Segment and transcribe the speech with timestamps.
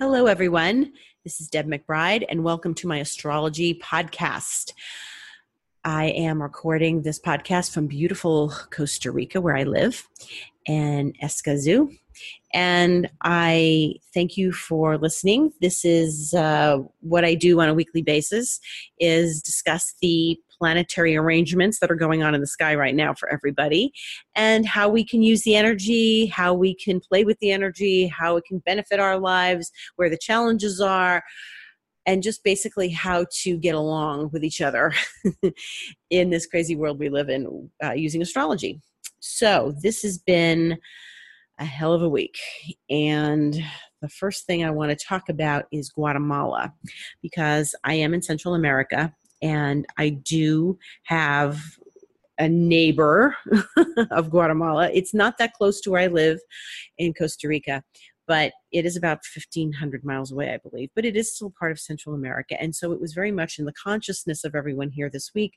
[0.00, 0.92] Hello, everyone.
[1.22, 4.72] This is Deb McBride, and welcome to my astrology podcast.
[5.84, 10.08] I am recording this podcast from beautiful Costa Rica, where I live,
[10.66, 11.96] and Escazú.
[12.52, 15.52] And I thank you for listening.
[15.60, 18.60] This is uh, what I do on a weekly basis:
[18.98, 23.28] is discuss the planetary arrangements that are going on in the sky right now for
[23.32, 23.92] everybody,
[24.34, 28.36] and how we can use the energy, how we can play with the energy, how
[28.36, 31.22] it can benefit our lives, where the challenges are
[32.06, 34.92] and just basically how to get along with each other
[36.10, 38.80] in this crazy world we live in uh, using astrology.
[39.20, 40.78] So, this has been
[41.58, 42.36] a hell of a week.
[42.90, 43.54] And
[44.00, 46.72] the first thing I want to talk about is Guatemala
[47.22, 51.60] because I am in Central America and I do have
[52.38, 53.36] a neighbor
[54.10, 54.90] of Guatemala.
[54.92, 56.40] It's not that close to where I live
[56.98, 57.82] in Costa Rica,
[58.26, 61.78] but it is about 1500 miles away i believe but it is still part of
[61.78, 65.32] central america and so it was very much in the consciousness of everyone here this
[65.34, 65.54] week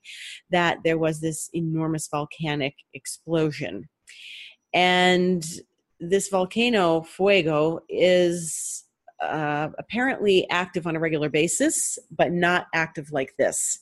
[0.49, 3.87] that there was this enormous volcanic explosion
[4.73, 5.61] and
[5.99, 8.85] this volcano fuego is
[9.21, 13.79] uh, apparently active on a regular basis but not active like this.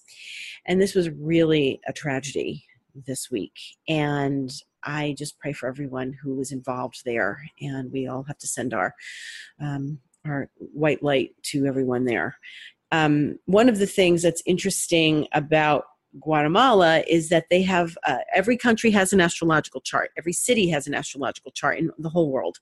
[0.65, 2.65] And this was really a tragedy
[3.05, 3.57] this week.
[3.87, 4.51] And
[4.83, 8.73] I just pray for everyone who was involved there, and we all have to send
[8.73, 8.93] our
[9.59, 12.37] um, our white light to everyone there.
[12.91, 15.85] Um, one of the things that's interesting about
[16.19, 20.11] Guatemala is that they have uh, every country has an astrological chart.
[20.17, 22.57] Every city has an astrological chart in the whole world.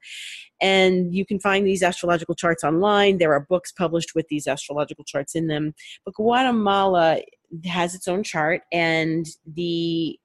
[0.61, 3.17] And you can find these astrological charts online.
[3.17, 5.73] There are books published with these astrological charts in them.
[6.05, 7.19] But Guatemala
[7.65, 10.19] has its own chart, and the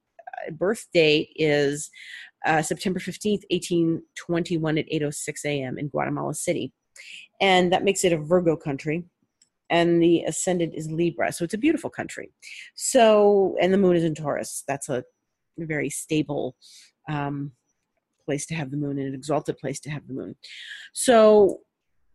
[0.51, 1.89] birth date is
[2.45, 5.77] uh, September 15th, 1821 at 8.06 a.m.
[5.77, 6.71] in Guatemala City.
[7.41, 9.05] And that makes it a Virgo country.
[9.69, 11.31] And the ascendant is Libra.
[11.31, 12.31] So it's a beautiful country.
[12.75, 14.63] So, and the moon is in Taurus.
[14.67, 15.03] That's a
[15.57, 16.55] very stable
[17.07, 17.51] um,
[18.25, 20.35] place to have the moon and an exalted place to have the moon.
[20.93, 21.61] So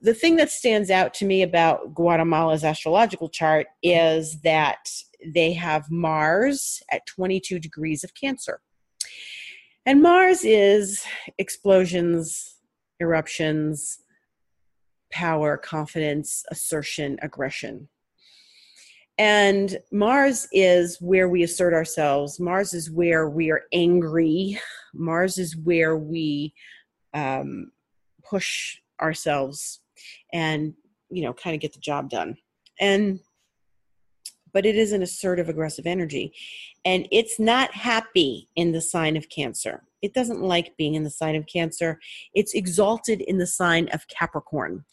[0.00, 4.90] the thing that stands out to me about Guatemala's astrological chart is that
[5.26, 8.60] they have Mars at 22 degrees of Cancer.
[9.86, 11.04] And Mars is
[11.38, 12.56] explosions,
[13.00, 13.98] eruptions,
[15.14, 17.88] power, confidence, assertion, aggression.
[19.16, 22.40] And Mars is where we assert ourselves.
[22.40, 24.58] Mars is where we are angry.
[24.92, 26.52] Mars is where we
[27.14, 27.70] um,
[28.24, 29.80] push ourselves
[30.32, 30.74] and,
[31.10, 32.36] you know, kind of get the job done.
[32.80, 33.20] And
[34.54, 36.32] but it is an assertive, aggressive energy.
[36.84, 39.82] And it's not happy in the sign of Cancer.
[40.00, 41.98] It doesn't like being in the sign of Cancer.
[42.34, 44.84] It's exalted in the sign of Capricorn.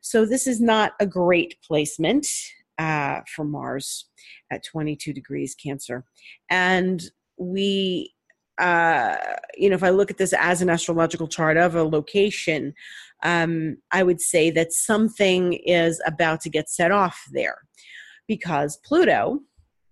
[0.00, 2.26] So this is not a great placement
[2.78, 4.06] uh, for Mars
[4.50, 6.04] at 22 degrees Cancer.
[6.48, 7.02] And
[7.36, 8.14] we
[8.58, 9.16] uh,
[9.56, 12.74] you know, if I look at this as an astrological chart of a location,
[13.22, 17.56] um, I would say that something is about to get set off there
[18.30, 19.40] because Pluto,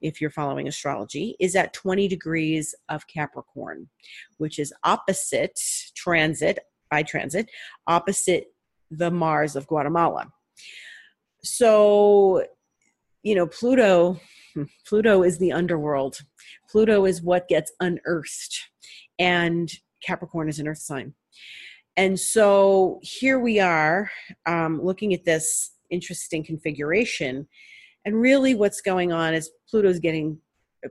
[0.01, 3.89] if you're following astrology, is at 20 degrees of Capricorn,
[4.37, 5.59] which is opposite
[5.97, 7.51] transit, by transit,
[7.89, 8.53] opposite
[8.93, 10.29] the Mars of Guatemala.
[11.43, 12.45] So,
[13.25, 14.21] you know, Pluto,
[14.87, 16.21] Pluto is the underworld.
[16.71, 18.57] Pluto is what gets unearthed,
[19.19, 19.69] and
[20.01, 21.13] Capricorn is an earth sign.
[21.97, 24.13] And so here we are
[24.47, 27.49] um, looking at this interesting configuration
[28.09, 30.39] and really, what's going on is Pluto's getting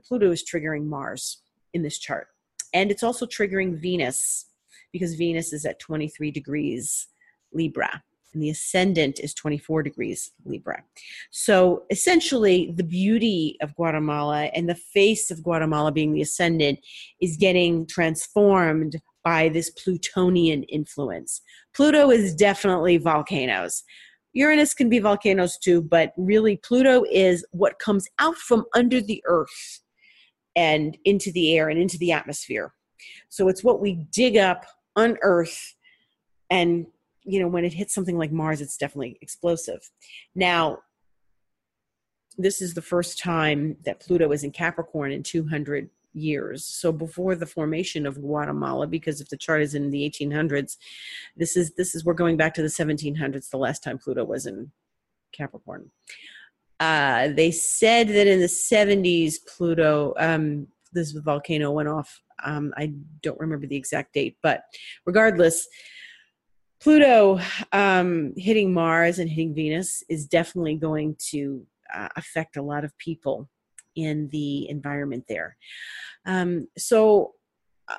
[0.06, 1.42] Pluto is triggering Mars
[1.74, 2.28] in this chart,
[2.72, 4.46] and it's also triggering Venus
[4.92, 7.08] because Venus is at 23 degrees
[7.52, 10.84] Libra and the ascendant is 24 degrees Libra.
[11.32, 16.78] So essentially, the beauty of Guatemala and the face of Guatemala being the ascendant
[17.20, 21.40] is getting transformed by this Plutonian influence.
[21.74, 23.82] Pluto is definitely volcanoes.
[24.38, 29.20] Uranus can be volcanoes too, but really Pluto is what comes out from under the
[29.26, 29.80] earth
[30.54, 32.72] and into the air and into the atmosphere.
[33.30, 34.64] So it's what we dig up,
[34.94, 35.74] unearth,
[36.50, 36.86] and
[37.24, 39.80] you know, when it hits something like Mars, it's definitely explosive.
[40.36, 40.78] Now,
[42.38, 46.64] this is the first time that Pluto is in Capricorn in 200 years.
[46.64, 50.76] So before the formation of Guatemala, because if the chart is in the 1800s,
[51.36, 53.50] this is this is we're going back to the 1700s.
[53.50, 54.70] The last time Pluto was in
[55.32, 55.90] Capricorn.
[56.80, 62.20] Uh, they said that in the 70s, Pluto, um, this volcano went off.
[62.44, 64.62] Um, I don't remember the exact date, but
[65.04, 65.66] regardless,
[66.80, 67.40] Pluto
[67.72, 72.96] um, hitting Mars and hitting Venus is definitely going to uh, affect a lot of
[72.98, 73.48] people
[74.04, 75.56] in the environment there.
[76.26, 77.32] Um, so,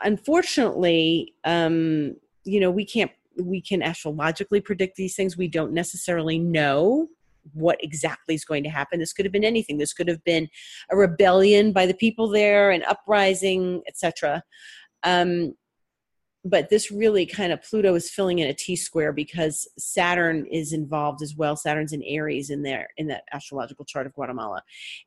[0.04, 3.12] unfortunately, um, you know, we can't
[3.42, 5.38] we can astrologically predict these things.
[5.38, 7.08] We don't necessarily know
[7.54, 9.00] what exactly is going to happen.
[9.00, 9.78] This could have been anything.
[9.78, 10.50] This could have been
[10.92, 14.44] a rebellion by the people there, an uprising, etc.
[15.04, 15.56] Um,
[16.46, 20.72] but this really kind of Pluto is filling in a T square because Saturn is
[20.72, 21.56] involved as well.
[21.56, 24.62] Saturn's in Aries in there in that astrological chart of Guatemala.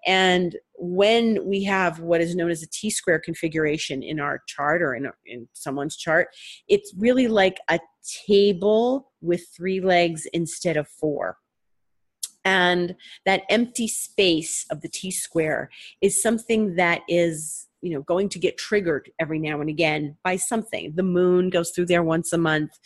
[0.07, 4.83] And when we have what is known as a T square configuration in our chart
[4.83, 6.29] or in, in someone's chart,
[6.69, 7.81] it's really like a
[8.27, 11.39] table with three legs instead of four.
[12.45, 18.29] And that empty space of the T square is something that is you know going
[18.31, 20.93] to get triggered every now and again by something.
[20.95, 22.79] The moon goes through there once a month.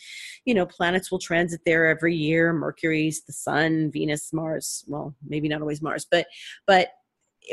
[0.45, 2.51] You know planets will transit there every year.
[2.51, 4.83] Mercury's the sun venus mars.
[4.87, 6.27] Well maybe not always mars but
[6.65, 6.89] but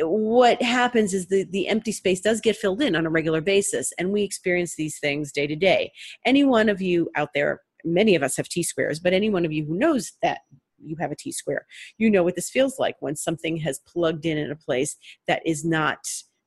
[0.01, 3.93] what happens is the, the empty space does get filled in on a regular basis
[3.97, 5.93] and we experience these things day to day.
[6.27, 9.45] Any one of you out there many of us have t squares but any one
[9.45, 10.39] of you who knows that
[10.85, 11.67] you have a t square
[11.99, 14.97] you know what this feels like when something has plugged in in a place
[15.27, 15.99] that is not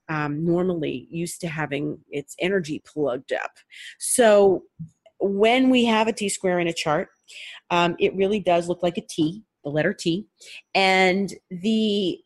[0.10, 3.52] um, normally used to having its energy plugged up.
[4.00, 4.64] So
[5.20, 7.10] when we have a T square in a chart,
[7.70, 10.28] um, it really does look like a T, the letter T.
[10.74, 12.20] And the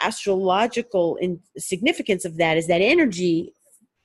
[0.00, 3.52] astrological in- significance of that is that energy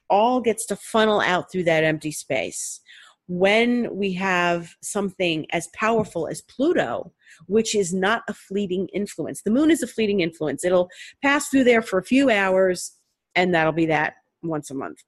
[0.09, 2.81] all gets to funnel out through that empty space.
[3.27, 7.13] When we have something as powerful as Pluto,
[7.47, 10.63] which is not a fleeting influence, the moon is a fleeting influence.
[10.63, 10.89] It'll
[11.21, 12.97] pass through there for a few hours
[13.35, 14.99] and that'll be that once a month.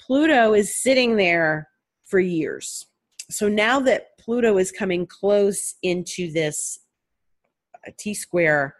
[0.00, 1.68] Pluto is sitting there
[2.04, 2.86] for years.
[3.30, 6.80] So now that Pluto is coming close into this
[7.86, 8.76] uh, T square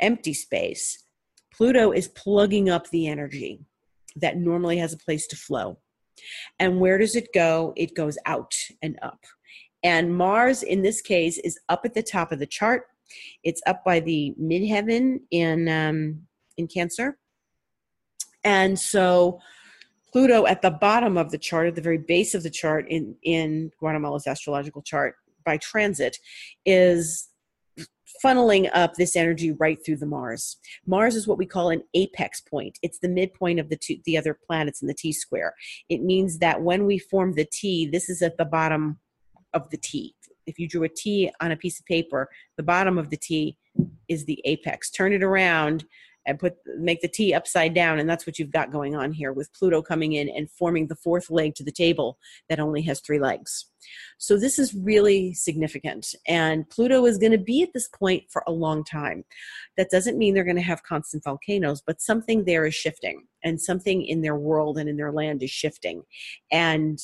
[0.00, 1.04] empty space,
[1.52, 3.60] Pluto is plugging up the energy
[4.16, 5.78] that normally has a place to flow.
[6.58, 7.74] And where does it go?
[7.76, 9.20] It goes out and up.
[9.86, 12.88] And Mars, in this case, is up at the top of the chart.
[13.44, 16.22] It's up by the midheaven in um,
[16.56, 17.18] in Cancer,
[18.42, 19.38] and so
[20.10, 23.14] Pluto at the bottom of the chart, at the very base of the chart in,
[23.22, 26.18] in Guatemala's astrological chart by transit,
[26.64, 27.28] is
[28.24, 30.56] funneling up this energy right through the Mars.
[30.84, 32.76] Mars is what we call an apex point.
[32.82, 35.54] It's the midpoint of the two, the other planets in the T square.
[35.88, 38.98] It means that when we form the T, this is at the bottom
[39.56, 40.14] of the T.
[40.46, 43.58] If you drew a T on a piece of paper, the bottom of the T
[44.06, 44.90] is the apex.
[44.90, 45.84] Turn it around,
[46.26, 49.32] and put make the T upside down, and that's what you've got going on here
[49.32, 52.18] with Pluto coming in and forming the fourth leg to the table
[52.48, 53.66] that only has three legs.
[54.18, 58.42] So this is really significant, and Pluto is going to be at this point for
[58.46, 59.24] a long time.
[59.76, 63.60] That doesn't mean they're going to have constant volcanoes, but something there is shifting, and
[63.60, 66.02] something in their world and in their land is shifting,
[66.50, 66.98] and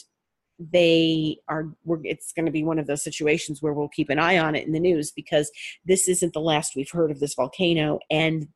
[0.71, 1.69] they are
[2.05, 4.67] it's going to be one of those situations where we'll keep an eye on it
[4.67, 5.51] in the news because
[5.85, 8.47] this isn't the last we've heard of this volcano and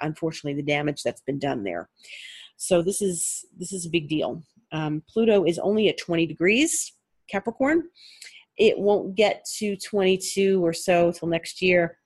[0.00, 1.88] unfortunately the damage that's been done there.
[2.56, 4.42] So this is this is a big deal.
[4.72, 6.92] Um, Pluto is only at 20 degrees
[7.30, 7.84] Capricorn.
[8.56, 11.98] It won't get to 22 or so till next year.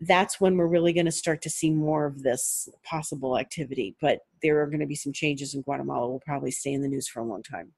[0.00, 3.94] That's when we're really going to start to see more of this possible activity.
[4.00, 6.08] But there are going to be some changes in Guatemala.
[6.08, 7.72] We'll probably stay in the news for a long time.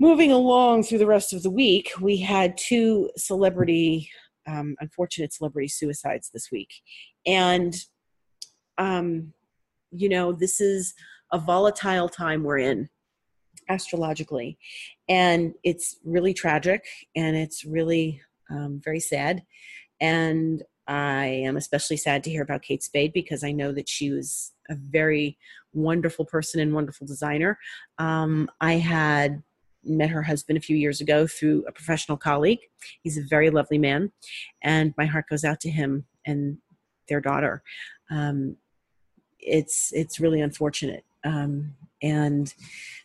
[0.00, 4.10] Moving along through the rest of the week, we had two celebrity,
[4.48, 6.70] um, unfortunate celebrity suicides this week.
[7.26, 7.74] And
[8.78, 9.34] um,
[9.92, 10.94] you know, this is
[11.32, 12.88] a volatile time we're in
[13.68, 14.58] astrologically.
[15.08, 19.42] And it's really tragic and it's really um, very sad.
[20.00, 24.10] And I am especially sad to hear about Kate Spade because I know that she
[24.10, 25.38] was a very
[25.72, 27.58] wonderful person and wonderful designer.
[27.98, 29.42] Um, I had
[29.84, 32.60] met her husband a few years ago through a professional colleague.
[33.02, 34.12] He's a very lovely man,
[34.62, 36.58] and my heart goes out to him and
[37.08, 37.62] their daughter.
[38.10, 38.56] Um,
[39.38, 41.04] it's it's really unfortunate.
[41.24, 42.52] Um, and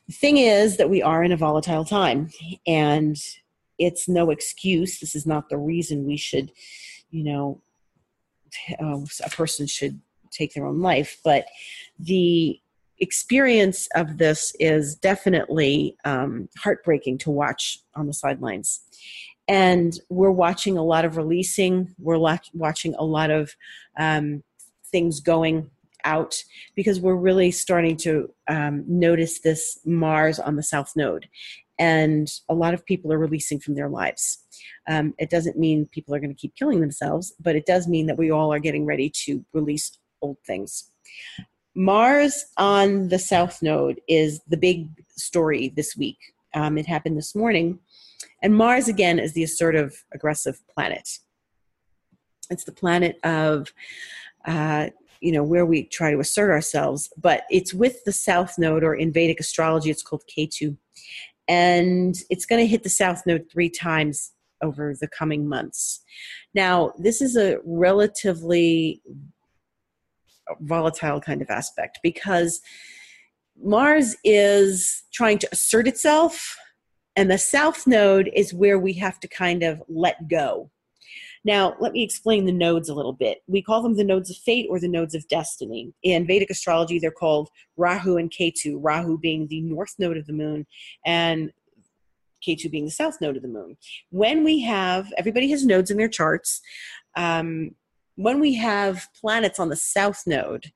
[0.07, 2.29] the thing is that we are in a volatile time,
[2.65, 3.17] and
[3.77, 4.99] it's no excuse.
[4.99, 6.51] This is not the reason we should,
[7.11, 7.61] you know,
[8.81, 9.99] uh, a person should
[10.31, 11.19] take their own life.
[11.23, 11.45] But
[11.99, 12.59] the
[12.99, 18.81] experience of this is definitely um, heartbreaking to watch on the sidelines.
[19.47, 22.17] And we're watching a lot of releasing, we're
[22.53, 23.55] watching a lot of
[23.97, 24.43] um,
[24.91, 25.69] things going
[26.03, 26.43] out
[26.75, 31.27] because we're really starting to um, notice this Mars on the South Node.
[31.77, 34.39] And a lot of people are releasing from their lives.
[34.87, 38.05] Um, it doesn't mean people are going to keep killing themselves, but it does mean
[38.07, 40.89] that we all are getting ready to release old things.
[41.75, 46.17] Mars on the South Node is the big story this week.
[46.53, 47.79] Um, it happened this morning.
[48.41, 51.19] And Mars, again, is the assertive, aggressive planet.
[52.49, 53.73] It's the planet of,
[54.45, 54.89] uh,
[55.19, 58.95] you know, where we try to assert ourselves, but it's with the South Node, or
[58.95, 60.77] in Vedic astrology, it's called Ketu.
[61.47, 66.01] And it's going to hit the South Node three times over the coming months.
[66.53, 69.01] Now, this is a relatively
[70.61, 72.61] volatile kind of aspect because
[73.61, 76.57] Mars is trying to assert itself,
[77.15, 80.69] and the South Node is where we have to kind of let go.
[81.45, 83.37] Now, let me explain the nodes a little bit.
[83.47, 85.93] We call them the nodes of fate or the nodes of destiny.
[86.01, 90.33] In Vedic astrology, they're called Rahu and Ketu, Rahu being the north node of the
[90.33, 90.65] moon,
[91.05, 91.51] and
[92.45, 93.77] Ketu being the south node of the moon.
[94.09, 96.61] When we have, everybody has nodes in their charts.
[97.15, 97.75] Um,
[98.15, 100.71] when we have planets on the south node,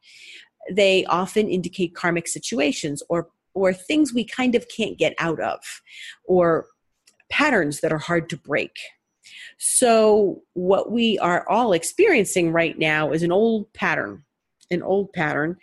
[0.71, 5.59] they often indicate karmic situations or or things we kind of can't get out of
[6.25, 6.67] or
[7.29, 8.77] patterns that are hard to break.
[9.57, 14.23] So what we are all experiencing right now is an old pattern,
[14.71, 15.57] an old pattern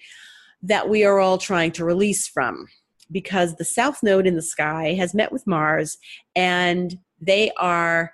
[0.63, 2.67] that we are all trying to release from
[3.11, 5.97] because the south node in the sky has met with Mars
[6.35, 8.13] and they are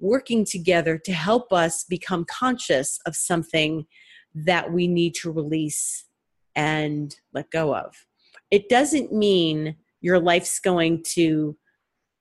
[0.00, 3.86] working together to help us become conscious of something
[4.34, 6.04] that we need to release
[6.54, 7.94] and let go of.
[8.50, 11.56] It doesn't mean your life's going to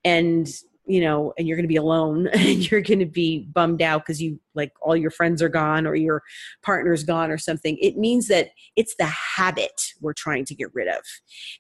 [0.04, 0.50] end,
[0.86, 4.02] you know, and you're going to be alone and you're going to be bummed out
[4.02, 6.24] because you like all your friends are gone or your
[6.64, 7.78] partner's gone or something.
[7.82, 11.02] It means that it's the habit we're trying to get rid of.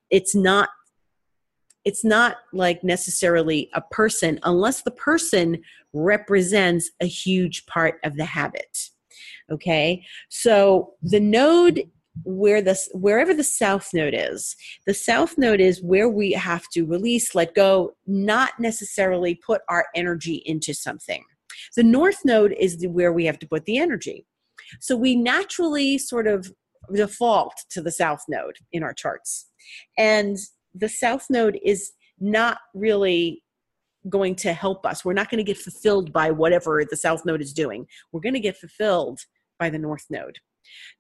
[0.09, 0.69] It's not
[1.85, 5.61] it's not like necessarily a person unless the person
[5.93, 8.89] represents a huge part of the habit
[9.51, 10.03] okay?
[10.29, 11.83] So the node
[12.23, 14.55] where this wherever the south node is
[14.87, 19.87] the south node is where we have to release let go not necessarily put our
[19.95, 21.23] energy into something.
[21.75, 24.25] The north node is the, where we have to put the energy.
[24.79, 26.49] So we naturally sort of
[26.93, 29.47] default to the south node in our charts.
[29.97, 30.37] And
[30.75, 33.43] the south node is not really
[34.09, 35.03] going to help us.
[35.03, 37.87] We're not going to get fulfilled by whatever the south node is doing.
[38.11, 39.19] We're going to get fulfilled
[39.57, 40.37] by the north node.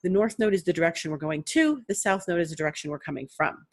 [0.03, 2.89] The north node is the direction we're going to, the south node is the direction
[2.89, 3.65] we're coming from.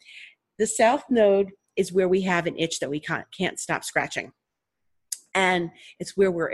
[0.59, 4.31] The south node is where we have an itch that we can't, can't stop scratching.
[5.35, 6.53] And it's where we're,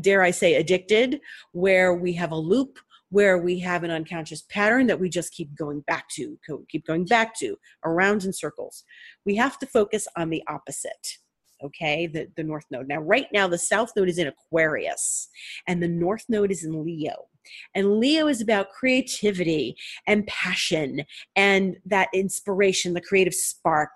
[0.00, 1.20] dare I say, addicted,
[1.52, 2.78] where we have a loop
[3.10, 6.38] where we have an unconscious pattern that we just keep going back to,
[6.68, 8.84] keep going back to, around in circles.
[9.26, 11.18] We have to focus on the opposite
[11.62, 12.06] okay?
[12.06, 12.88] The, the north node.
[12.88, 15.28] Now right now the south node is in aquarius
[15.66, 17.26] and the north node is in leo.
[17.74, 19.76] And leo is about creativity
[20.06, 21.04] and passion
[21.36, 23.90] and that inspiration the creative spark.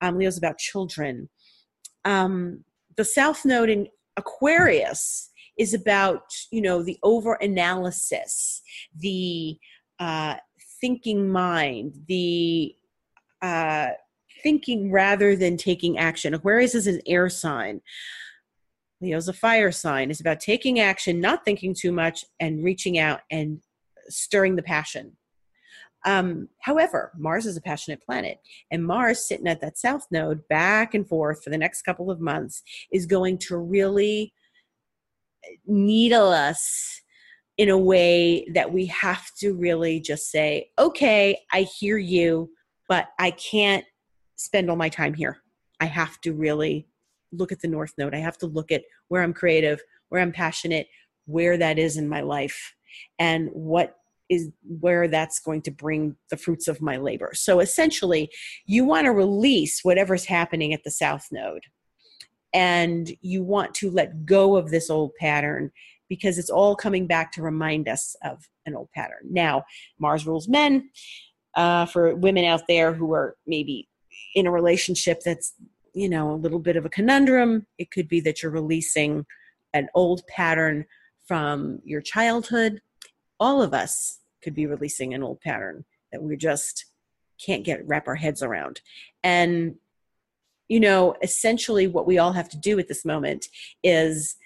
[0.00, 1.28] Um, leo's about children.
[2.04, 2.64] Um,
[2.96, 8.62] the south node in aquarius is about you know the over analysis
[8.98, 9.56] the
[9.98, 10.34] uh,
[10.80, 12.74] thinking mind the
[13.42, 13.90] uh,
[14.42, 16.34] thinking rather than taking action.
[16.34, 17.80] Aquarius is an air sign?
[19.00, 20.10] Leo's a fire sign.
[20.10, 23.60] It's about taking action not thinking too much and reaching out and
[24.08, 25.16] stirring the passion.
[26.06, 28.38] Um, however, Mars is a passionate planet,
[28.70, 32.20] and Mars sitting at that south node back and forth for the next couple of
[32.20, 34.34] months is going to really
[35.66, 37.00] needle us
[37.56, 42.50] in a way that we have to really just say, okay, I hear you,
[42.88, 43.84] but I can't
[44.36, 45.38] spend all my time here.
[45.80, 46.88] I have to really
[47.32, 48.14] look at the North Node.
[48.14, 50.88] I have to look at where I'm creative, where I'm passionate,
[51.26, 52.74] where that is in my life,
[53.18, 53.96] and what
[54.30, 57.32] is where that's going to bring the fruits of my labor.
[57.34, 58.30] So essentially,
[58.66, 61.64] you want to release whatever's happening at the South Node
[62.54, 65.70] and you want to let go of this old pattern
[66.08, 69.26] because it's all coming back to remind us of an old pattern.
[69.30, 69.64] Now,
[69.98, 70.90] Mars rules men.
[71.56, 73.88] Uh, for women out there who are maybe
[74.34, 75.54] in a relationship that's
[75.94, 77.66] you know, a little bit of a conundrum.
[77.78, 79.24] It could be that you're releasing
[79.72, 80.84] an old pattern
[81.26, 82.82] from your childhood.
[83.40, 86.86] All of us could be releasing an old pattern that we just
[87.44, 88.80] can't get wrap our heads around.
[89.22, 89.76] And
[90.68, 93.46] you know, essentially what we all have to do at this moment
[93.82, 94.36] is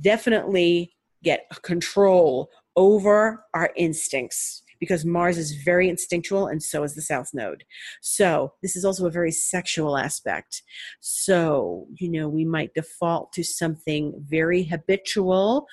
[0.00, 7.02] definitely get control over our instincts because Mars is very instinctual and so is the
[7.02, 7.64] South Node.
[8.00, 10.62] So, this is also a very sexual aspect.
[11.00, 15.66] So, you know, we might default to something very habitual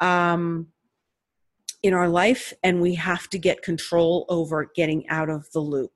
[0.00, 0.66] um,
[1.82, 5.92] in our life, and we have to get control over getting out of the loop.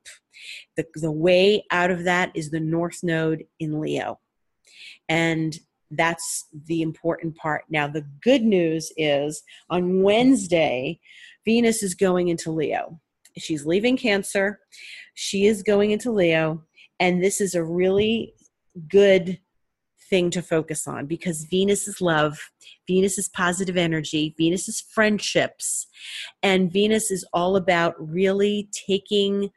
[0.77, 4.19] The, the way out of that is the North Node in Leo.
[5.09, 5.57] And
[5.91, 7.65] that's the important part.
[7.69, 10.99] Now, the good news is on Wednesday,
[11.45, 13.01] Venus is going into Leo.
[13.37, 14.61] She's leaving Cancer.
[15.15, 16.63] She is going into Leo.
[17.01, 18.35] And this is a really
[18.89, 19.39] good
[20.15, 22.39] thing to focus on because Venus is love,
[22.87, 25.89] Venus is positive energy, Venus is friendships,
[26.41, 29.51] and Venus is all about really taking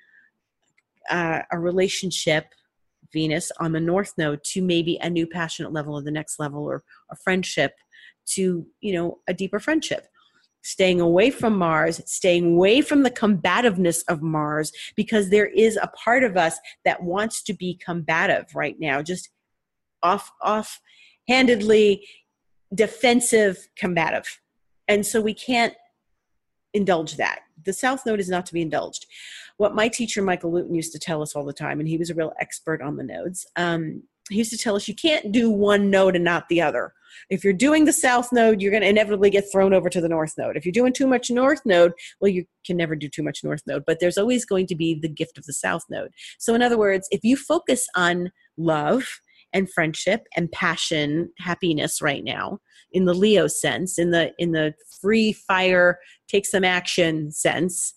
[1.12, 2.46] uh, a relationship
[3.14, 6.64] Venus on the North Node to maybe a new passionate level or the next level
[6.64, 7.74] or a friendship
[8.34, 10.08] to, you know, a deeper friendship.
[10.64, 15.92] Staying away from Mars, staying away from the combativeness of Mars, because there is a
[16.04, 19.30] part of us that wants to be combative right now, just
[20.04, 20.80] off off
[21.28, 22.08] handedly
[22.74, 24.40] defensive combative.
[24.88, 25.74] And so we can't
[26.74, 27.40] indulge that.
[27.66, 29.08] The South Node is not to be indulged
[29.58, 32.10] what my teacher Michael Lutin used to tell us all the time, and he was
[32.10, 33.46] a real expert on the nodes.
[33.56, 36.94] Um, he used to tell us you can't do one node and not the other.
[37.30, 40.10] If you're doing the south node, you're going to inevitably get thrown over to the
[40.10, 40.58] north node.
[40.58, 43.64] If you're doing too much north node, well, you can never do too much north
[43.66, 46.12] node, but there's always going to be the gift of the south node.
[46.38, 49.22] So, in other words, if you focus on love
[49.54, 52.60] and friendship and passion, happiness right now,
[52.92, 57.94] in the Leo sense, in the in the free fire, take some action sense,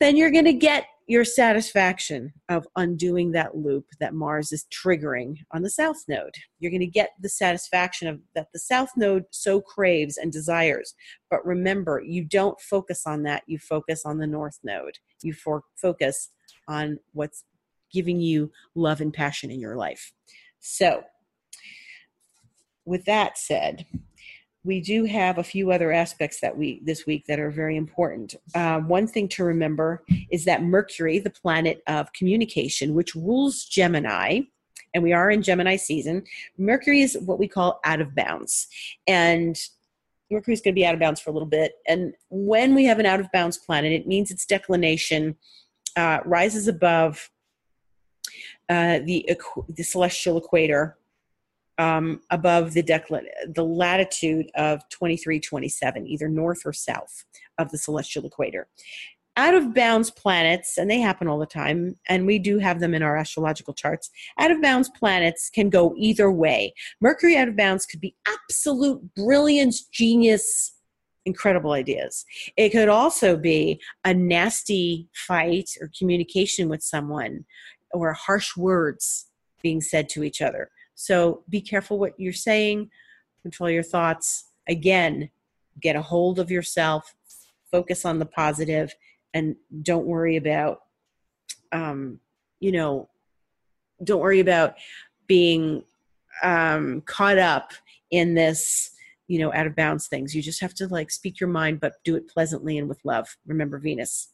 [0.00, 5.38] then you're going to get your satisfaction of undoing that loop that Mars is triggering
[5.52, 6.34] on the South Node.
[6.58, 10.94] You're going to get the satisfaction of that the South Node so craves and desires.
[11.30, 13.42] But remember, you don't focus on that.
[13.46, 14.98] You focus on the North Node.
[15.22, 16.28] You for- focus
[16.68, 17.44] on what's
[17.90, 20.12] giving you love and passion in your life.
[20.60, 21.04] So,
[22.84, 23.86] with that said,
[24.64, 28.34] we do have a few other aspects that we this week that are very important.
[28.54, 34.40] Uh, one thing to remember is that Mercury, the planet of communication, which rules Gemini,
[34.94, 36.24] and we are in Gemini season,
[36.58, 38.66] Mercury is what we call out of bounds,
[39.06, 39.58] and
[40.30, 41.74] Mercury is going to be out of bounds for a little bit.
[41.86, 45.36] And when we have an out of bounds planet, it means its declination
[45.96, 47.30] uh, rises above
[48.68, 49.30] uh, the
[49.68, 50.98] the celestial equator
[51.78, 57.24] um, above the, decla- the latitude of 2327, either north or south
[57.56, 58.68] of the celestial equator.
[59.36, 62.92] Out of bounds planets, and they happen all the time, and we do have them
[62.92, 64.10] in our astrological charts.
[64.36, 66.74] Out of bounds planets can go either way.
[67.00, 70.72] Mercury out of bounds could be absolute brilliance, genius,
[71.24, 72.24] incredible ideas.
[72.56, 77.44] It could also be a nasty fight or communication with someone
[77.92, 79.26] or harsh words
[79.62, 80.70] being said to each other.
[80.94, 82.90] So be careful what you're saying,
[83.42, 84.44] control your thoughts.
[84.68, 85.30] Again,
[85.80, 87.14] get a hold of yourself,
[87.70, 88.94] focus on the positive,
[89.34, 90.80] and don't worry about,
[91.72, 92.20] um,
[92.60, 93.08] you know,
[94.02, 94.74] don't worry about
[95.26, 95.84] being
[96.42, 97.72] um, caught up
[98.10, 98.90] in this
[99.26, 101.94] you know out of bounds things you just have to like speak your mind but
[102.04, 104.32] do it pleasantly and with love remember venus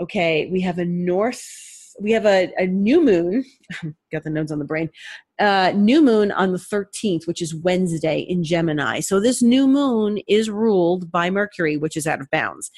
[0.00, 3.44] okay we have a north we have a, a new moon
[4.12, 4.90] got the nodes on the brain
[5.38, 9.00] uh, new moon on the 13th which is wednesday in gemini.
[9.00, 12.70] So this new moon is ruled by mercury which is out of bounds.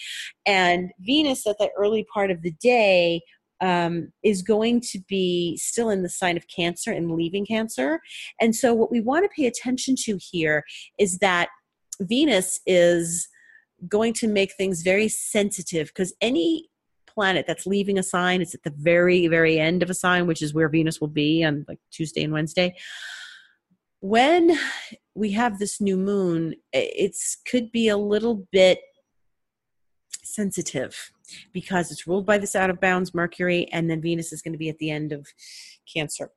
[0.46, 3.22] And venus at the early part of the day
[3.60, 8.00] um, is going to be still in the sign of cancer and leaving cancer.
[8.40, 10.64] And so what we want to pay attention to here
[10.98, 11.48] is that
[12.00, 13.28] venus is
[13.88, 16.68] going to make things very sensitive because any
[17.16, 18.42] planet that's leaving a sign.
[18.42, 21.42] It's at the very, very end of a sign, which is where Venus will be
[21.42, 22.76] on like Tuesday and Wednesday.
[24.00, 24.56] When
[25.14, 28.80] we have this new moon, it's could be a little bit
[30.22, 31.10] sensitive
[31.54, 34.58] because it's ruled by this out of bounds Mercury, and then Venus is going to
[34.58, 35.26] be at the end of
[35.92, 36.30] Cancer.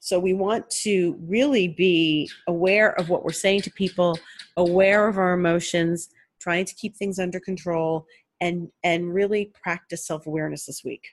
[0.00, 4.18] So we want to really be aware of what we're saying to people,
[4.56, 6.08] aware of our emotions,
[6.40, 8.06] trying to keep things under control,
[8.40, 11.08] and and really practice self-awareness this week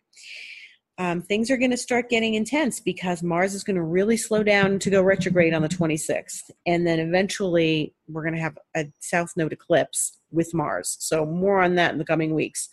[1.00, 4.44] um, things are going to start getting intense because Mars is going to really slow
[4.44, 6.52] down to go retrograde on the 26th.
[6.68, 10.98] And then eventually we're going to have a South Node eclipse with Mars.
[11.00, 12.70] So, more on that in the coming weeks.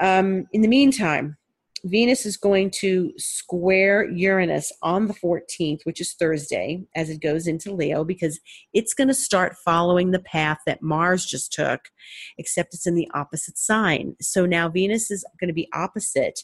[0.00, 1.36] Um, in the meantime,
[1.84, 7.46] Venus is going to square Uranus on the 14th, which is Thursday, as it goes
[7.46, 8.38] into Leo, because
[8.74, 11.80] it's going to start following the path that Mars just took,
[12.38, 14.14] except it's in the opposite sign.
[14.20, 16.40] So now Venus is going to be opposite,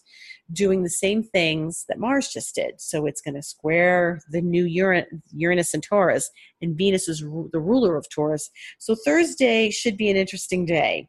[0.52, 2.80] doing the same things that Mars just did.
[2.80, 6.30] So it's going to square the new Uranus and Taurus,
[6.62, 8.50] and Venus is the ruler of Taurus.
[8.78, 11.08] So Thursday should be an interesting day.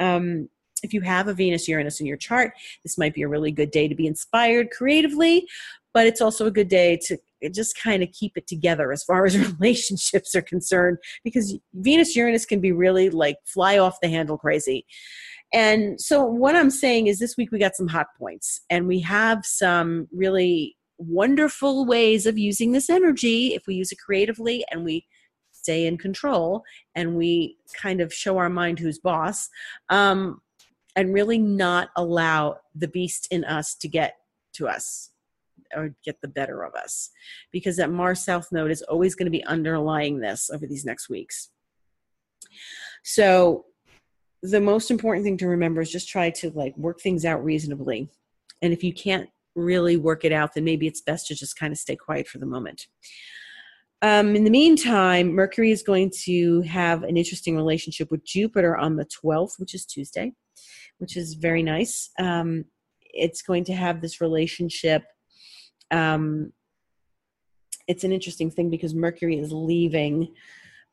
[0.00, 0.48] Um,
[0.82, 3.70] if you have a Venus Uranus in your chart, this might be a really good
[3.70, 5.46] day to be inspired creatively,
[5.94, 7.18] but it's also a good day to
[7.52, 12.44] just kind of keep it together as far as relationships are concerned because Venus Uranus
[12.44, 14.84] can be really like fly off the handle crazy.
[15.52, 19.00] And so, what I'm saying is, this week we got some hot points, and we
[19.00, 24.84] have some really wonderful ways of using this energy if we use it creatively and
[24.84, 25.06] we
[25.52, 26.62] stay in control
[26.94, 29.48] and we kind of show our mind who's boss.
[29.90, 30.40] Um,
[30.98, 34.16] and really not allow the beast in us to get
[34.52, 35.10] to us
[35.72, 37.10] or get the better of us
[37.52, 41.08] because that Mars South node is always going to be underlying this over these next
[41.08, 41.50] weeks.
[43.04, 43.66] So
[44.42, 48.10] the most important thing to remember is just try to like work things out reasonably.
[48.60, 51.72] And if you can't really work it out, then maybe it's best to just kind
[51.72, 52.88] of stay quiet for the moment.
[54.02, 58.96] Um, in the meantime, Mercury is going to have an interesting relationship with Jupiter on
[58.96, 60.32] the 12th, which is Tuesday
[60.98, 62.10] which is very nice.
[62.18, 62.64] Um,
[63.02, 65.04] it's going to have this relationship.
[65.90, 66.52] Um,
[67.86, 70.34] it's an interesting thing because Mercury is leaving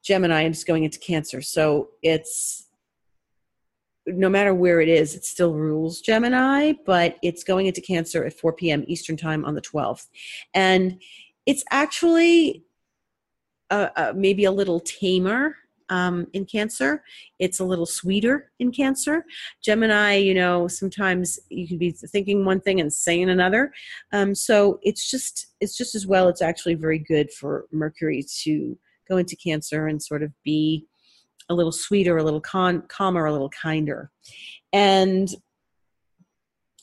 [0.04, 1.42] Gemini and it's going into Cancer.
[1.42, 2.68] So it's
[4.08, 8.34] no matter where it is, it still rules Gemini, but it's going into Cancer at
[8.34, 8.84] 4 p.m.
[8.88, 10.08] Eastern Time on the 12th.
[10.54, 11.02] And
[11.46, 12.64] it's actually
[13.72, 15.56] uh, uh, maybe a little tamer
[15.90, 17.04] um, in Cancer.
[17.40, 19.26] It's a little sweeter in Cancer.
[19.64, 23.72] Gemini, you know, sometimes you can be thinking one thing and saying another.
[24.12, 26.28] Um, so it's just it's just as well.
[26.28, 30.86] It's actually very good for Mercury to go into Cancer and sort of be
[31.50, 34.12] a little sweeter, a little con- calmer, a little kinder,
[34.74, 35.30] and.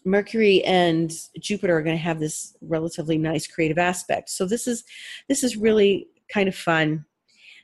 [0.04, 4.30] Mercury and Jupiter are going to have this relatively nice creative aspect.
[4.30, 4.82] So this is
[5.28, 7.04] this is really kind of fun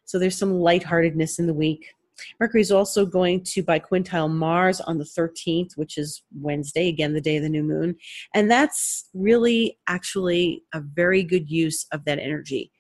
[0.08, 1.92] so there's some lightheartedness in the week.
[2.40, 7.20] Mercury is also going to biquintile Mars on the 13th, which is Wednesday, again, the
[7.20, 7.94] day of the new moon.
[8.34, 12.72] And that's really actually a very good use of that energy.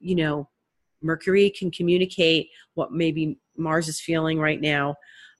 [0.00, 0.48] You know,
[1.00, 4.96] Mercury can communicate what maybe Mars is feeling right now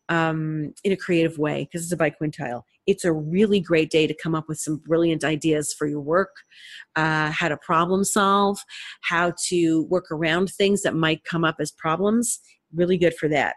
[0.09, 4.15] um, in a creative way because it's a biquintile it's a really great day to
[4.15, 6.31] come up with some brilliant ideas for your work,
[6.97, 8.59] uh, how to problem solve,
[9.03, 12.41] how to work around things that might come up as problems.
[12.75, 13.55] Really good for that.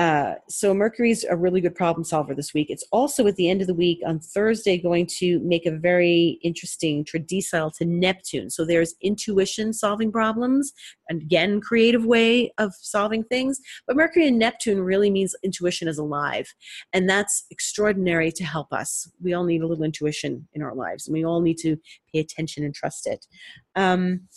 [0.00, 2.70] Uh, so Mercury's a really good problem solver this week.
[2.70, 6.38] It's also at the end of the week on Thursday going to make a very
[6.42, 8.48] interesting tridecile to Neptune.
[8.48, 10.72] So there's intuition solving problems,
[11.10, 13.60] and again, creative way of solving things.
[13.86, 16.46] But Mercury and Neptune really means intuition is alive,
[16.94, 19.06] and that's extraordinary to help us.
[19.22, 21.76] We all need a little intuition in our lives, and we all need to
[22.10, 23.26] pay attention and trust it.
[23.76, 24.28] Um,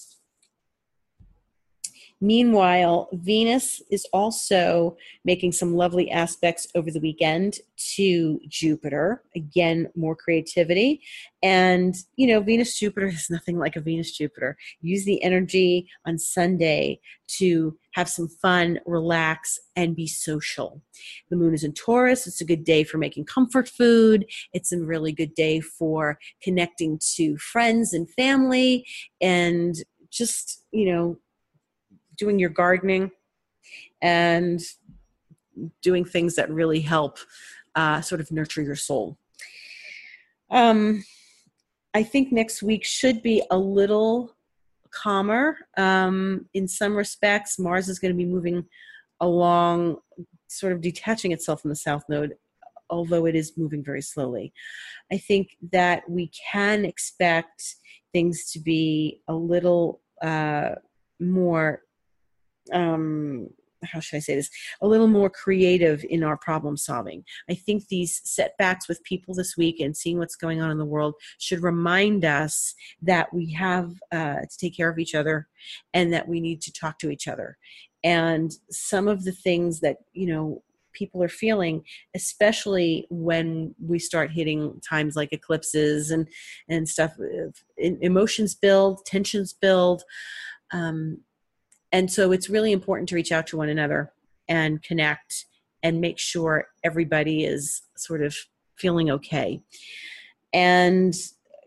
[2.24, 7.58] Meanwhile, Venus is also making some lovely aspects over the weekend
[7.96, 9.24] to Jupiter.
[9.36, 11.02] Again, more creativity.
[11.44, 14.56] And, you know, Venus Jupiter is nothing like a Venus Jupiter.
[14.80, 17.02] Use the energy on Sunday
[17.40, 20.82] to have some fun, relax, and be social.
[21.30, 22.26] The moon is in Taurus.
[22.26, 24.26] It's a good day for making comfort food.
[24.54, 28.86] It's a really good day for connecting to friends and family
[29.20, 29.76] and
[30.10, 31.18] just, you know,
[32.18, 33.12] doing your gardening
[34.02, 34.62] and
[35.82, 37.18] doing things that really help
[37.76, 39.18] uh, sort of nurture your soul.
[40.50, 41.04] Um,
[41.94, 44.36] I think next week should be a little
[44.92, 45.58] calmer.
[45.78, 48.66] Um, in some respects, Mars is going to be moving
[49.20, 49.98] along,
[50.48, 52.36] sort of detaching itself from the South Node,
[52.90, 54.54] although it is moving very slowly.
[55.12, 57.76] I think that we can expect
[58.12, 60.76] things to be a little uh,
[61.20, 61.82] more
[62.72, 63.50] um,
[63.86, 64.50] how should I say this,
[64.82, 67.24] a little more creative in our problem solving.
[67.50, 70.86] I think these setbacks with people this week and seeing what's going on in the
[70.86, 75.48] world should remind us that we have uh, to take care of each other
[75.94, 77.58] and that we need to talk to each other.
[78.04, 81.84] And some of the things that, you know, people are feeling,
[82.16, 86.28] especially when we start hitting times like eclipses and
[86.70, 87.14] and stuff.
[87.78, 90.04] Emotions build, tensions build,
[90.72, 91.20] um,
[91.94, 94.12] and so it's really important to reach out to one another
[94.50, 95.46] and connect
[95.84, 98.36] and make sure everybody is sort of
[98.76, 99.62] feeling okay.
[100.52, 101.14] And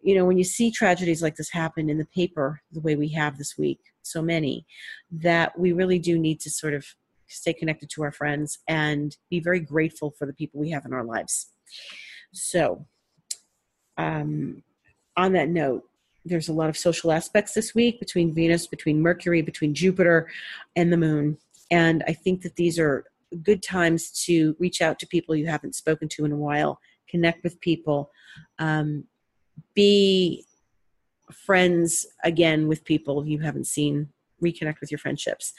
[0.03, 3.09] you know, when you see tragedies like this happen in the paper the way we
[3.09, 4.65] have this week, so many,
[5.11, 6.87] that we really do need to sort of
[7.29, 10.93] stay connected to our friends and be very grateful for the people we have in
[10.93, 11.49] our lives.
[12.33, 12.87] So,
[13.99, 14.63] um,
[15.17, 15.83] on that note,
[16.27, 20.29] there's a lot of social aspects this week between Venus, between Mercury, between Jupiter,
[20.75, 21.39] and the moon.
[21.71, 23.05] And I think that these are
[23.43, 27.43] good times to reach out to people you haven't spoken to in a while, connect
[27.43, 28.11] with people,
[28.59, 29.05] um,
[29.75, 30.45] be
[31.33, 34.09] friends again with people you haven't seen,
[34.43, 35.53] reconnect with your friendships.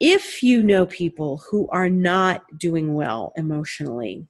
[0.00, 4.26] If you know people who are not doing well emotionally,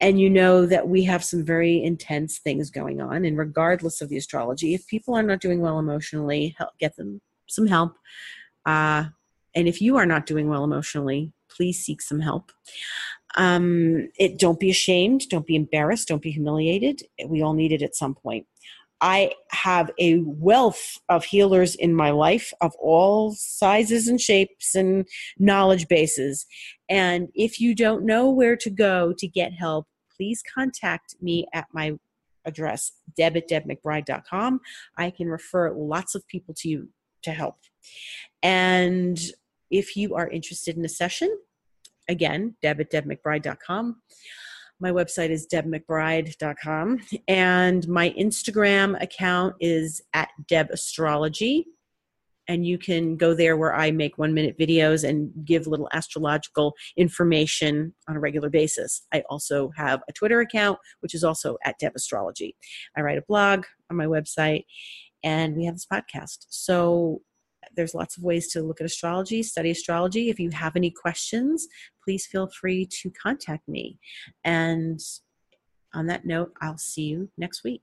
[0.00, 4.08] and you know that we have some very intense things going on, and regardless of
[4.08, 7.96] the astrology, if people are not doing well emotionally, help, get them some help.
[8.64, 9.04] Uh,
[9.54, 12.52] and if you are not doing well emotionally, please seek some help.
[13.36, 17.02] Um, it don't be ashamed, don't be embarrassed, don't be humiliated.
[17.26, 18.46] We all need it at some point.
[19.00, 25.06] I have a wealth of healers in my life of all sizes and shapes and
[25.38, 26.46] knowledge bases.
[26.88, 29.86] And if you don't know where to go to get help,
[30.16, 31.92] please contact me at my
[32.44, 34.60] address, deb at debmcbride.com.
[34.96, 36.88] I can refer lots of people to you
[37.22, 37.56] to help.
[38.42, 39.18] And
[39.70, 41.36] if you are interested in a session,
[42.08, 44.02] again, deb at debmcbride.com.
[44.80, 47.00] My website is debmcbride.com.
[47.28, 51.64] And my Instagram account is at debastrology.
[52.48, 56.74] And you can go there where I make one minute videos and give little astrological
[56.96, 59.06] information on a regular basis.
[59.12, 62.54] I also have a Twitter account, which is also at debastrology.
[62.96, 64.64] I write a blog on my website,
[65.22, 66.46] and we have this podcast.
[66.48, 67.20] So
[67.76, 70.30] there's lots of ways to look at astrology, study astrology.
[70.30, 71.68] If you have any questions,
[72.04, 73.98] please feel free to contact me.
[74.44, 75.00] And
[75.94, 77.82] on that note, I'll see you next week.